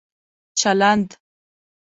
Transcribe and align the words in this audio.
چلند 0.59 1.07